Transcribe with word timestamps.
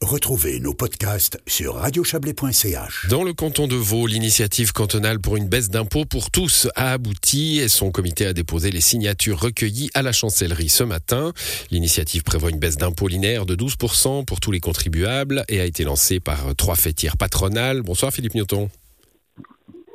Retrouvez 0.00 0.60
nos 0.60 0.74
podcasts 0.74 1.40
sur 1.48 1.74
radiochablais.ch. 1.74 3.08
Dans 3.10 3.24
le 3.24 3.32
canton 3.32 3.66
de 3.66 3.74
Vaud, 3.74 4.06
l'initiative 4.06 4.72
cantonale 4.72 5.18
pour 5.18 5.36
une 5.36 5.48
baisse 5.48 5.70
d'impôts 5.70 6.04
pour 6.04 6.30
tous 6.30 6.68
a 6.76 6.92
abouti 6.92 7.58
et 7.58 7.66
son 7.66 7.90
comité 7.90 8.24
a 8.24 8.32
déposé 8.32 8.70
les 8.70 8.80
signatures 8.80 9.40
recueillies 9.40 9.90
à 9.94 10.02
la 10.02 10.12
chancellerie 10.12 10.68
ce 10.68 10.84
matin. 10.84 11.32
L'initiative 11.72 12.22
prévoit 12.22 12.50
une 12.50 12.60
baisse 12.60 12.76
d'impôts 12.76 13.08
linéaire 13.08 13.44
de 13.44 13.56
12% 13.56 14.24
pour 14.24 14.38
tous 14.38 14.52
les 14.52 14.60
contribuables 14.60 15.44
et 15.48 15.60
a 15.60 15.64
été 15.64 15.82
lancée 15.82 16.20
par 16.20 16.54
trois 16.54 16.76
fêtières 16.76 17.16
patronales. 17.16 17.82
Bonsoir 17.82 18.12
Philippe 18.12 18.36
Newton. 18.36 18.68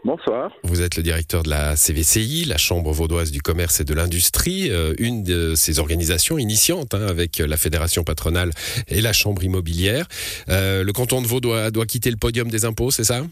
Bonsoir. 0.06 0.52
Vous 0.64 0.82
êtes 0.82 0.98
le 0.98 1.04
directeur 1.04 1.44
de 1.44 1.50
la 1.50 1.78
CVCI, 1.78 2.44
la 2.44 2.58
Chambre 2.58 2.92
vaudoise 2.92 3.32
du 3.32 3.42
commerce 3.42 3.80
et 3.80 3.86
de 3.86 3.94
l'industrie, 3.94 4.70
euh, 4.70 4.94
une 4.98 5.24
de 5.24 5.56
ces 5.56 5.80
organisations 5.80 6.38
initiantes 6.38 6.94
hein, 6.94 7.08
avec 7.08 7.38
la 7.38 7.56
Fédération 7.56 8.04
patronale 8.04 8.52
et 8.90 9.00
la 9.00 9.14
Chambre 9.14 9.44
immobilière. 9.46 10.08
Euh, 10.50 10.84
le 10.84 10.92
canton 10.92 11.22
de 11.22 11.28
Vaud 11.28 11.40
doit, 11.40 11.72
doit 11.72 11.86
quitter 11.86 12.12
le 12.12 12.18
podium 12.18 12.50
des 12.50 12.66
impôts, 12.66 12.92
c'est 12.92 13.06
ça? 13.06 13.24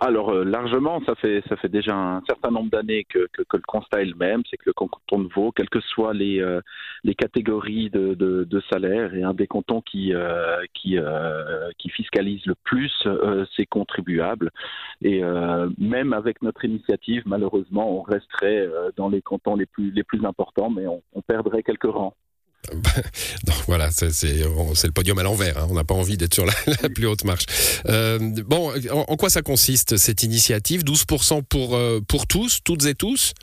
Alors 0.00 0.30
euh, 0.30 0.44
largement, 0.44 1.00
ça 1.04 1.16
fait 1.16 1.42
ça 1.48 1.56
fait 1.56 1.68
déjà 1.68 1.92
un 1.94 2.22
certain 2.24 2.52
nombre 2.52 2.70
d'années 2.70 3.04
que, 3.04 3.26
que, 3.32 3.56
le 3.56 3.62
constat 3.66 4.02
est 4.02 4.04
le 4.04 4.14
même, 4.14 4.42
c'est 4.48 4.56
que 4.56 4.66
le 4.66 4.72
canton 4.72 5.18
de 5.18 5.28
Vaud, 5.32 5.50
quelles 5.50 5.68
que 5.68 5.80
soient 5.80 6.14
les 6.14 6.40
euh, 6.40 6.60
les 7.02 7.16
catégories 7.16 7.90
de, 7.90 8.14
de, 8.14 8.44
de, 8.44 8.62
salaire, 8.70 9.14
est 9.14 9.24
un 9.24 9.34
des 9.34 9.48
cantons 9.48 9.80
qui 9.80 10.14
euh, 10.14 10.64
qui 10.72 10.98
qui 11.78 11.88
fiscalise 11.90 12.46
le 12.46 12.54
plus 12.62 12.92
ses 13.56 13.66
contribuables. 13.66 14.50
Et 15.02 15.22
même 15.78 16.12
avec 16.12 16.42
notre 16.42 16.64
initiative, 16.64 17.22
malheureusement, 17.26 17.98
on 17.98 18.02
resterait 18.02 18.68
dans 18.96 19.08
les 19.08 19.22
cantons 19.22 19.56
les 19.56 19.66
plus 19.66 19.90
les 19.90 20.04
plus 20.04 20.24
importants, 20.24 20.70
mais 20.70 20.86
on 20.86 21.22
perdrait 21.22 21.62
quelques 21.62 21.90
rangs. 21.90 22.14
Voilà, 23.66 23.90
c'est 23.90 24.06
le 24.06 24.92
podium 24.92 25.18
à 25.18 25.22
l'envers. 25.22 25.58
Hein. 25.58 25.66
On 25.70 25.74
n'a 25.74 25.84
pas 25.84 25.94
envie 25.94 26.16
d'être 26.16 26.34
sur 26.34 26.46
la, 26.46 26.52
plus 26.94 27.06
haute 27.06 27.24
marche. 27.24 27.44
Euh, 27.86 28.18
bon, 28.46 28.72
en, 28.90 29.16
quoi 29.16 29.30
ça 29.30 29.42
consiste 29.42 29.96
cette 29.96 30.22
initiative? 30.22 30.82
12% 30.82 31.44
pour, 31.44 31.74
euh, 31.74 32.00
pour 32.06 32.26
tous, 32.26 32.60
toutes 32.64 32.86
et 32.86 32.94
tous? 32.94 33.34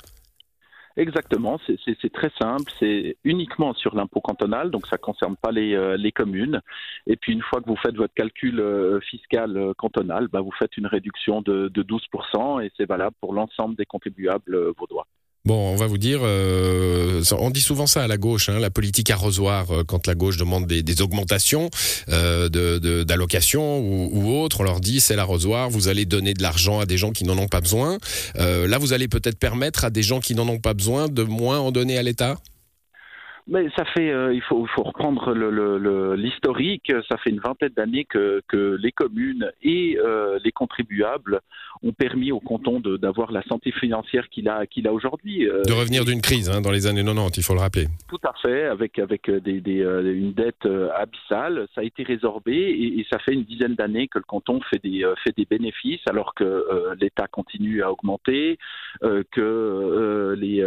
Exactement, 0.98 1.60
c'est 1.68 2.14
très 2.14 2.32
simple, 2.40 2.72
c'est 2.80 3.18
uniquement 3.26 3.74
sur 3.74 3.94
l'impôt 3.96 4.22
cantonal, 4.22 4.72
donc 4.72 4.88
ça 4.88 4.96
ne 4.96 5.02
concerne 5.02 5.36
pas 5.36 5.52
les, 5.52 5.76
euh, 5.76 5.98
les, 5.98 6.14
communes. 6.14 6.62
Et 7.06 7.18
puis 7.18 7.34
une 7.34 7.42
fois 7.42 7.60
que 7.60 7.68
vous 7.68 7.76
faites 7.76 7.98
votre 7.98 8.14
calcul 8.14 8.64
fiscal 9.10 9.74
cantonal, 9.78 10.30
bah, 10.30 10.40
vous 10.40 10.54
faites 10.58 10.78
une 10.78 10.88
réduction 10.88 11.42
de, 11.42 11.68
de 11.68 11.84
12% 11.84 12.64
et 12.64 12.72
c'est 12.78 12.88
valable 12.88 13.16
pour 13.20 13.34
l'ensemble 13.34 13.76
des 13.76 13.86
contribuables 13.86 14.72
vaudois. 14.78 15.06
Bon, 15.46 15.72
on 15.72 15.76
va 15.76 15.86
vous 15.86 16.00
dire, 16.00 16.22
euh, 16.24 17.22
on 17.38 17.52
dit 17.52 17.62
souvent 17.62 17.86
ça 17.86 18.04
à 18.04 18.08
la 18.08 18.18
gauche, 18.18 18.50
hein, 18.50 18.58
la 18.58 18.72
politique 18.72 19.12
arrosoir, 19.12 19.70
euh, 19.70 19.84
quand 19.84 20.08
la 20.08 20.16
gauche 20.16 20.38
demande 20.38 20.66
des, 20.66 21.02
augmentations 21.02 21.70
euh, 22.10 22.50
d'allocations 23.04 23.80
ou 23.80 24.32
autres, 24.32 24.62
on 24.62 24.64
leur 24.64 24.80
dit 24.80 25.00
c'est 25.00 25.16
l'arrosoir, 25.16 25.70
vous 25.70 25.88
allez 25.88 26.06
donner 26.06 26.34
de 26.34 26.42
l'argent 26.42 26.80
à 26.80 26.88
des 26.88 26.98
gens 26.98 27.12
qui 27.12 27.26
n'en 27.26 27.38
ont 27.38 27.48
pas 27.48 27.62
besoin. 27.62 28.00
Euh, 28.40 28.68
là, 28.68 28.80
vous 28.80 28.94
allez 28.94 29.08
peut-être 29.08 29.38
permettre 29.38 29.86
à 29.86 29.92
des 29.92 30.02
gens 30.02 30.20
qui 30.20 30.34
n'en 30.34 30.48
ont 30.48 30.60
pas 30.60 30.74
besoin 30.74 31.10
de 31.10 31.22
moins 31.22 31.60
en 31.60 31.72
donner 31.72 32.00
à 32.00 32.04
l'État? 32.04 32.38
Mais 33.48 33.68
ça 33.76 33.86
fait, 33.86 34.10
euh, 34.10 34.34
il, 34.34 34.42
faut, 34.42 34.66
il 34.66 34.70
faut 34.70 34.84
reprendre 34.84 35.34
l'historique. 36.16 36.88
Le, 36.88 36.96
le, 36.96 37.04
ça 37.04 37.18
fait 37.18 37.30
une 37.30 37.40
vingtaine 37.40 37.74
d'années 37.76 38.06
que, 38.06 38.42
que, 38.48 38.78
les 38.82 38.92
communes 38.92 39.52
et 39.62 39.98
euh, 40.00 40.40
les 40.44 40.52
contribuables 40.52 41.42
ont 41.84 41.94
permis 41.94 42.32
au 42.32 42.40
canton 42.40 42.80
d'avoir 42.80 43.32
la 43.32 43.44
santé 43.44 43.72
financière 43.72 44.28
qu'il 44.30 44.50
a, 44.50 44.66
qu'il 44.66 44.88
a 44.88 44.94
aujourd'hui. 44.94 45.48
Euh, 45.48 45.62
de 45.64 45.74
revenir 45.74 46.06
d'une 46.06 46.22
crise 46.22 46.50
hein, 46.50 46.62
dans 46.62 46.72
les 46.72 46.88
années 46.88 47.04
90, 47.04 47.38
il 47.38 47.44
faut 47.44 47.54
le 47.54 47.60
rappeler. 47.60 47.86
Tout 48.08 48.20
à 48.24 48.34
fait, 48.42 48.66
avec, 48.66 48.98
avec 48.98 49.30
des, 49.30 49.62
des, 49.62 49.82
euh, 49.82 50.14
une 50.14 50.34
dette 50.34 50.66
euh, 50.66 50.90
abyssale. 50.96 51.68
Ça 51.76 51.82
a 51.82 51.84
été 51.84 52.02
résorbé 52.04 52.54
et, 52.54 53.00
et 53.00 53.06
ça 53.12 53.20
fait 53.20 53.34
une 53.34 53.44
dizaine 53.44 53.76
d'années 53.76 54.08
que 54.08 54.18
le 54.18 54.24
canton 54.24 54.60
fait 54.70 54.82
des, 54.84 55.04
fait 55.24 55.36
des 55.38 55.46
bénéfices 55.46 56.02
alors 56.08 56.34
que 56.34 56.96
l'État 57.00 57.28
continue 57.28 57.84
à 57.84 57.92
augmenter, 57.92 58.58
que 59.02 60.36
les, 60.40 60.64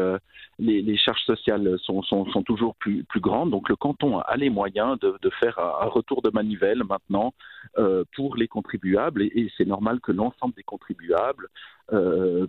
les, 0.58 0.96
charges 0.96 1.22
sociales 1.22 1.78
sont, 1.80 2.02
toujours 2.44 2.74
plus, 2.76 3.04
plus 3.04 3.20
grande. 3.20 3.50
Donc 3.50 3.68
le 3.68 3.76
canton 3.76 4.18
a 4.18 4.36
les 4.36 4.50
moyens 4.50 4.98
de, 5.00 5.16
de 5.22 5.30
faire 5.30 5.58
un, 5.58 5.86
retour 5.86 6.22
de 6.22 6.30
manivelle 6.30 6.82
maintenant 6.84 7.32
euh, 7.78 8.04
pour 8.16 8.36
les 8.36 8.48
contribuables 8.48 9.22
et, 9.22 9.50
c'est 9.56 9.66
normal 9.66 10.00
que 10.00 10.12
l'ensemble 10.12 10.54
des 10.54 10.62
contribuables 10.62 11.48
euh, 11.92 12.46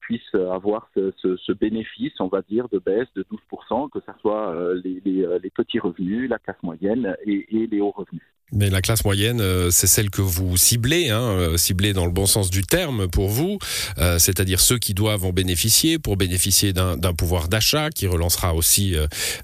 puissent, 0.00 0.34
avoir 0.34 0.88
ce, 0.94 1.12
ce, 1.16 1.36
ce, 1.36 1.52
bénéfice, 1.52 2.12
on 2.20 2.28
va 2.28 2.42
dire, 2.42 2.68
de 2.68 2.78
baisse 2.78 3.08
de 3.14 3.24
12%, 3.50 3.90
que 3.90 4.00
ce 4.00 4.12
soit 4.20 4.54
euh, 4.54 4.80
les, 4.84 5.00
les, 5.04 5.50
petits 5.50 5.78
revenus, 5.78 6.28
la 6.28 6.38
classe 6.38 6.62
moyenne 6.62 7.16
et 7.24 7.46
les 7.50 7.80
hauts 7.80 7.92
revenus. 7.92 8.33
Mais 8.54 8.70
la 8.70 8.80
classe 8.80 9.04
moyenne, 9.04 9.40
euh, 9.40 9.70
c'est 9.70 9.86
celle 9.86 10.10
que 10.10 10.22
vous 10.22 10.56
ciblez, 10.56 11.10
hein, 11.10 11.56
ciblez 11.56 11.92
dans 11.92 12.06
le 12.06 12.12
bon 12.12 12.26
sens 12.26 12.50
du 12.50 12.62
terme 12.62 13.08
pour 13.08 13.28
vous, 13.28 13.58
euh, 13.98 14.18
c'est-à-dire 14.18 14.60
ceux 14.60 14.78
qui 14.78 14.94
doivent 14.94 15.24
en 15.24 15.32
bénéficier 15.32 15.98
pour 15.98 16.16
bénéficier 16.16 16.72
d'un 16.72 16.96
pouvoir 17.16 17.48
d'achat 17.48 17.90
qui 17.90 18.06
relancera 18.06 18.54
aussi 18.54 18.96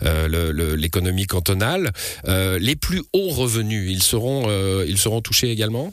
euh, 0.03 0.77
l'économie 0.77 1.27
cantonale. 1.27 1.91
Euh, 2.27 2.59
les 2.59 2.77
plus 2.77 3.03
hauts 3.13 3.29
revenus, 3.31 3.91
ils 3.91 4.03
seront, 4.03 4.45
euh, 4.49 4.85
ils 4.89 4.99
seront 4.99 5.21
touchés 5.21 5.51
également? 5.51 5.93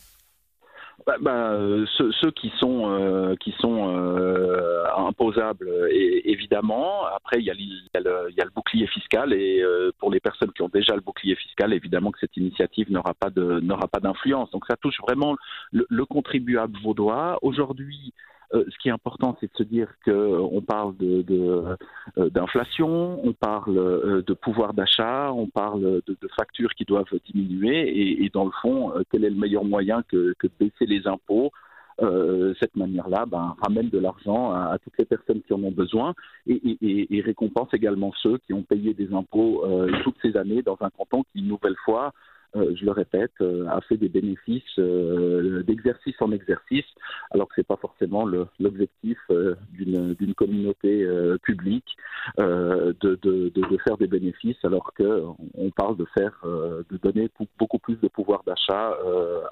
Bah, 1.07 1.15
bah, 1.21 1.57
ceux, 1.97 2.11
ceux, 2.11 2.31
qui 2.31 2.51
sont 2.59 2.91
euh, 2.91 3.33
qui 3.37 3.53
sont 3.59 3.87
euh, 3.87 4.83
imposables 4.97 5.69
et, 5.89 6.29
évidemment. 6.31 7.05
Après 7.05 7.39
il 7.39 7.43
y, 7.43 7.49
y 7.49 7.95
y, 7.95 8.41
a 8.41 8.43
le, 8.45 8.51
bouclier 8.53 8.87
fiscal 8.87 9.31
et 9.31 9.61
euh, 9.61 9.91
pour 9.99 10.11
les 10.11 10.19
personnes 10.19 10.51
qui 10.51 10.63
ont 10.63 10.69
déjà 10.69 10.95
le 10.95 11.01
bouclier 11.01 11.35
fiscal 11.35 11.73
évidemment 11.73 12.11
que 12.11 12.19
cette 12.19 12.35
initiative 12.35 12.91
n'aura 12.91 13.13
pas 13.13 13.29
de 13.29 13.61
n'aura 13.61 13.87
pas 13.87 14.01
d'influence. 14.01 14.51
Donc 14.51 14.65
ça 14.67 14.75
touche 14.75 14.99
vraiment 14.99 15.37
le, 15.71 15.87
le 15.89 16.05
contribuable 16.05 16.77
vaudois. 16.83 17.39
Aujourd'hui 17.41 18.13
euh, 18.53 18.63
ce 18.69 18.77
qui 18.77 18.89
est 18.89 18.91
important, 18.91 19.35
c'est 19.39 19.51
de 19.51 19.57
se 19.57 19.63
dire 19.63 19.87
qu'on 20.05 20.57
euh, 20.57 20.61
parle 20.61 20.95
d'inflation, 20.95 23.15
de, 23.15 23.15
de, 23.15 23.19
euh, 23.19 23.29
on 23.29 23.33
parle 23.33 24.23
de 24.23 24.33
pouvoir 24.33 24.73
d'achat, 24.73 25.31
on 25.33 25.47
parle 25.47 25.81
de, 25.81 26.03
de, 26.07 26.27
factures 26.35 26.73
qui 26.75 26.85
doivent 26.85 27.05
diminuer, 27.33 27.89
et, 27.89 28.25
et, 28.25 28.29
dans 28.29 28.45
le 28.45 28.51
fond, 28.61 28.93
quel 29.11 29.25
est 29.25 29.29
le 29.29 29.35
meilleur 29.35 29.65
moyen 29.65 30.03
que, 30.03 30.33
que 30.39 30.47
de 30.47 30.53
baisser 30.59 30.85
les 30.85 31.07
impôts 31.07 31.51
euh, 31.99 32.53
cette 32.59 32.75
manière-là 32.75 33.25
ben, 33.25 33.55
ramène 33.59 33.89
de 33.89 33.97
l'argent 33.97 34.51
à, 34.51 34.73
à, 34.73 34.77
toutes 34.77 34.99
les 34.99 35.05
personnes 35.05 35.41
qui 35.41 35.51
en 35.53 35.63
ont 35.63 35.71
besoin 35.71 36.13
et, 36.45 36.53
et, 36.53 37.17
et, 37.17 37.21
récompense 37.21 37.69
également 37.73 38.13
ceux 38.21 38.37
qui 38.45 38.53
ont 38.53 38.61
payé 38.61 38.93
des 38.93 39.11
impôts 39.15 39.65
euh, 39.65 39.89
toutes 40.03 40.17
ces 40.21 40.37
années 40.37 40.61
dans 40.61 40.77
un 40.81 40.91
canton 40.91 41.23
qui, 41.23 41.39
une 41.39 41.47
nouvelle 41.47 41.75
fois, 41.85 42.13
je 42.55 42.85
le 42.85 42.91
répète, 42.91 43.31
euh, 43.41 43.67
a 43.67 43.81
fait 43.81 43.97
des 43.97 44.09
bénéfices 44.09 44.63
euh, 44.79 45.63
d'exercice 45.63 46.15
en 46.19 46.31
exercice, 46.31 46.85
alors 47.31 47.47
que 47.47 47.53
c'est 47.57 47.67
pas 47.67 47.77
forcément 47.77 48.25
l'objectif 48.59 49.17
d'une 49.73 50.33
communauté 50.35 51.07
publique 51.43 51.85
de, 52.37 52.95
de, 53.01 53.49
de, 53.49 53.77
faire 53.83 53.97
des 53.97 54.07
bénéfices, 54.07 54.57
alors 54.63 54.91
qu'on 54.97 55.71
parle 55.75 55.97
de 55.97 56.05
faire, 56.17 56.33
de 56.43 56.97
donner 56.97 57.29
beaucoup 57.59 57.79
plus 57.79 57.95
de 57.97 58.07
pouvoir 58.07 58.43
d'achat 58.45 58.97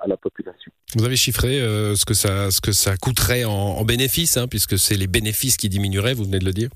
à 0.01 0.07
la 0.07 0.17
population. 0.17 0.72
Vous 0.95 1.05
avez 1.05 1.16
chiffré 1.16 1.59
ce 1.59 2.05
que 2.05 2.13
ça, 2.13 2.51
ce 2.51 2.61
que 2.61 2.72
ça 2.72 2.95
coûterait 2.97 3.44
en, 3.44 3.51
en 3.51 3.84
bénéfices, 3.84 4.38
hein, 4.38 4.47
puisque 4.47 4.78
c'est 4.78 4.97
les 4.97 5.07
bénéfices 5.07 5.57
qui 5.57 5.69
diminueraient, 5.69 6.13
vous 6.13 6.25
venez 6.25 6.39
de 6.39 6.45
le 6.45 6.53
dire? 6.53 6.69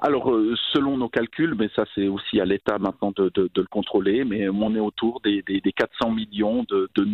Alors, 0.00 0.32
euh, 0.32 0.54
selon 0.72 0.98
nos 0.98 1.08
calculs, 1.08 1.54
mais 1.54 1.68
ça 1.74 1.84
c'est 1.94 2.08
aussi 2.08 2.40
à 2.40 2.44
l'État 2.44 2.78
maintenant 2.78 3.12
de, 3.16 3.30
de, 3.34 3.50
le 3.56 3.66
contrôler, 3.66 4.24
mais 4.24 4.48
on 4.48 4.74
est 4.74 4.80
autour 4.80 5.20
des, 5.20 5.42
des, 5.42 5.60
des 5.60 5.72
400 5.72 6.10
millions 6.10 6.64
de, 6.68 6.88
de 6.94 7.04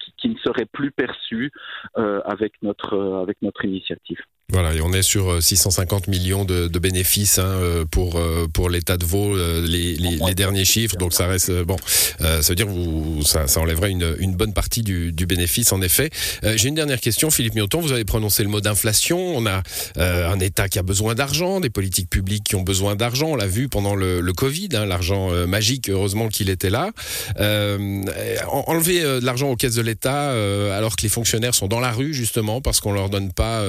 qui, 0.00 0.12
qui, 0.16 0.28
ne 0.28 0.38
seraient 0.38 0.66
plus 0.66 0.90
perçus 0.90 1.52
euh, 1.96 2.20
avec, 2.24 2.54
notre, 2.62 2.94
euh, 2.94 3.22
avec 3.22 3.40
notre 3.42 3.64
initiative. 3.64 4.20
Voilà, 4.50 4.74
et 4.74 4.80
on 4.80 4.92
est 4.92 5.02
sur 5.02 5.42
650 5.42 6.06
millions 6.06 6.44
de, 6.44 6.68
de 6.68 6.78
bénéfices 6.78 7.38
hein, 7.38 7.84
pour 7.90 8.20
pour 8.52 8.68
l'État 8.68 8.96
de 8.96 9.04
Vaud, 9.04 9.36
les, 9.36 9.96
les, 9.96 10.18
les, 10.18 10.34
derniers 10.34 10.64
chiffres. 10.64 10.96
Donc 10.96 11.12
ça 11.12 11.26
reste 11.26 11.50
bon. 11.62 11.76
Euh, 12.20 12.42
ça 12.42 12.48
veut 12.50 12.56
dire 12.56 12.66
vous 12.66 13.22
ça, 13.24 13.46
ça 13.46 13.60
enlèverait 13.60 13.90
une, 13.90 14.16
une, 14.18 14.34
bonne 14.34 14.52
partie 14.52 14.82
du, 14.82 15.12
du 15.12 15.26
bénéfice 15.26 15.72
en 15.72 15.80
effet. 15.82 16.10
Euh, 16.44 16.54
J'ai 16.56 16.68
une 16.68 16.74
dernière 16.74 17.00
question, 17.00 17.30
Philippe 17.30 17.54
Mioton. 17.54 17.80
Vous 17.80 17.92
avez 17.92 18.04
prononcé 18.04 18.42
le 18.42 18.48
mot 18.48 18.60
d'inflation. 18.60 19.18
On 19.18 19.46
a 19.46 19.62
euh, 19.98 20.30
un 20.30 20.38
État 20.40 20.68
qui 20.68 20.78
a 20.78 20.82
besoin 20.82 21.14
d'argent, 21.14 21.60
des 21.60 21.70
politiques 21.70 22.10
publiques 22.10 22.44
qui 22.44 22.56
ont 22.56 22.62
besoin 22.62 22.96
d'argent. 22.96 23.28
On 23.28 23.36
l'a 23.36 23.46
vu 23.46 23.68
pendant 23.68 23.94
le, 23.94 24.20
le 24.20 24.32
Covid, 24.32 24.68
hein, 24.74 24.86
l'argent 24.86 25.30
magique. 25.46 25.88
Heureusement 25.88 26.28
qu'il 26.28 26.50
était 26.50 26.70
là. 26.70 26.90
enlever 27.38 29.02
de 29.02 29.24
l'argent 29.24 29.50
aux 29.50 29.56
caisses 29.56 29.74
de 29.74 29.82
l'État 29.82 30.30
alors 30.76 30.96
que 30.96 31.02
les 31.02 31.08
fonctionnaires 31.08 31.54
sont 31.54 31.68
dans 31.68 31.80
la 31.80 31.92
rue 31.92 32.14
justement 32.14 32.60
parce 32.60 32.80
qu'on 32.80 32.92
leur 32.92 33.10
donne 33.10 33.32
pas 33.32 33.64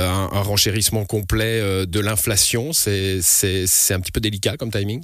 un, 0.00 0.28
un, 0.32 0.42
renchérissement 0.42 1.04
complet 1.04 1.60
euh, 1.60 1.86
de 1.86 2.00
l'inflation. 2.00 2.72
C'est 2.72 3.18
un 3.90 4.00
petit 4.00 4.12
peu 4.12 4.20
délicat 4.20 4.56
comme 4.56 4.70
timing? 4.70 5.02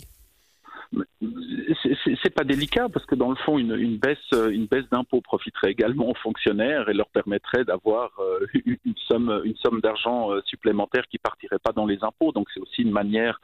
C'est 2.22 2.34
pas 2.34 2.44
délicat 2.44 2.88
parce 2.93 3.04
que 3.06 3.14
dans 3.14 3.31
le 3.31 3.37
fond, 3.37 3.58
une, 3.58 3.98
baisse, 3.98 4.19
une 4.32 4.66
baisse 4.66 4.84
d'impôts 4.90 5.20
profiterait 5.20 5.70
également 5.70 6.10
aux 6.10 6.14
fonctionnaires 6.14 6.88
et 6.88 6.94
leur 6.94 7.08
permettrait 7.08 7.64
d'avoir 7.64 8.10
euh, 8.20 8.46
une 8.64 8.94
somme, 9.08 9.43
une 9.44 9.56
somme 9.56 9.81
d'argent 9.81 10.32
euh, 10.32 10.40
supplémentaire 10.46 11.04
qui 11.10 11.19
partirait 11.19 11.58
pas 11.58 11.72
dans 11.72 11.87
les 11.87 11.98
impôts. 12.02 12.32
Donc 12.32 12.48
c'est 12.52 12.60
aussi 12.60 12.82
une 12.82 12.93
manière 12.93 13.40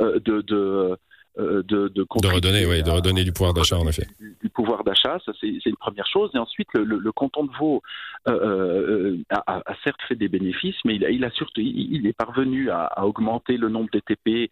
de 0.00 0.96
de, 1.38 1.62
de, 1.62 1.88
de 1.88 2.28
redonner, 2.28 2.66
oui, 2.66 2.82
de 2.82 2.90
redonner 2.90 3.24
du 3.24 3.32
pouvoir 3.32 3.54
d'achat 3.54 3.78
en 3.78 3.88
effet. 3.88 4.06
Du, 4.20 4.48
pouvoir 4.50 4.84
d'achat, 4.84 5.18
ça 5.24 5.32
c'est 5.40 5.64
une 5.64 5.76
première 5.76 6.06
chose. 6.06 6.30
Et 6.34 6.38
ensuite, 6.38 6.68
le, 6.74 7.12
canton 7.12 7.44
de 7.44 7.52
Vaud 7.58 7.82
a, 8.26 9.62
certes 9.82 10.00
fait 10.08 10.14
des 10.14 10.28
bénéfices, 10.28 10.76
mais 10.84 10.96
il, 10.96 11.04
a, 11.04 11.10
il 11.10 11.24
a 11.24 11.30
surtout, 11.30 11.60
il, 11.60 12.06
est 12.06 12.12
parvenu 12.12 12.70
à, 12.70 13.04
augmenter 13.04 13.56
le 13.56 13.68
nombre 13.68 13.88
d'ETP 13.92 14.50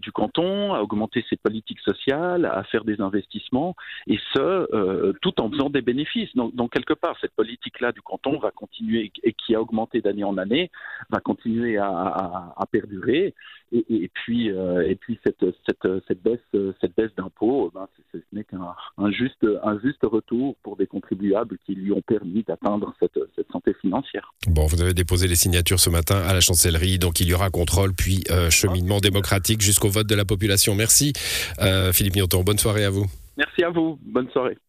du 0.00 0.12
canton, 0.12 0.72
à 0.74 0.80
augmenter 0.82 1.24
ses 1.28 1.36
politiques 1.36 1.80
sociales, 1.80 2.44
à 2.44 2.62
faire 2.64 2.84
des 2.84 3.00
investissements, 3.00 3.74
et 4.06 4.18
ce, 4.32 5.12
tout 5.20 5.40
en 5.40 5.50
faisant 5.50 5.70
des 5.70 5.82
bénéfices. 5.82 6.34
Donc, 6.36 6.54
donc 6.54 6.72
quelque 6.72 6.94
part, 6.94 7.16
cette 7.20 7.34
politique-là 7.34 7.92
du 7.92 8.02
canton 8.02 8.38
va 8.38 8.50
continuer 8.52 9.10
et 9.22 9.32
qui 9.32 9.54
a 9.54 9.60
augmenté 9.60 10.00
d'année 10.00 10.24
en 10.24 10.38
année, 10.38 10.70
va 11.10 11.18
continuer 11.20 11.76
à, 11.76 12.54
perdurer. 12.70 13.34
Et, 13.72 14.10
puis, 14.12 14.48
et 14.48 14.94
puis 14.96 15.18
cette, 15.24 15.44
cette, 15.66 15.88
cette 16.06 16.19
baisse, 16.22 16.40
cette 16.80 16.94
baisse 16.96 17.10
d'impôts, 17.16 17.70
ben, 17.74 17.86
ce 18.12 18.18
n'est 18.32 18.44
qu'un 18.44 18.74
un 18.98 19.10
juste, 19.10 19.46
un 19.62 19.78
juste 19.80 20.02
retour 20.02 20.56
pour 20.62 20.76
des 20.76 20.86
contribuables 20.86 21.56
qui 21.64 21.74
lui 21.74 21.92
ont 21.92 22.02
permis 22.02 22.42
d'atteindre 22.42 22.94
cette, 23.00 23.18
cette, 23.36 23.50
santé 23.50 23.74
financière. 23.80 24.32
Bon, 24.46 24.66
vous 24.66 24.80
avez 24.80 24.94
déposé 24.94 25.26
les 25.28 25.36
signatures 25.36 25.80
ce 25.80 25.90
matin 25.90 26.16
à 26.16 26.32
la 26.32 26.40
chancellerie, 26.40 26.98
donc 26.98 27.20
il 27.20 27.28
y 27.28 27.34
aura 27.34 27.50
contrôle 27.50 27.92
puis 27.94 28.24
euh, 28.30 28.50
cheminement 28.50 29.00
démocratique 29.00 29.60
jusqu'au 29.60 29.88
vote 29.88 30.06
de 30.06 30.14
la 30.14 30.24
population. 30.24 30.74
Merci 30.74 31.12
euh, 31.60 31.92
Philippe 31.92 32.16
Nioton, 32.16 32.42
bonne 32.42 32.58
soirée 32.58 32.84
à 32.84 32.90
vous. 32.90 33.06
Merci 33.36 33.64
à 33.64 33.70
vous, 33.70 33.98
bonne 34.02 34.28
soirée. 34.30 34.58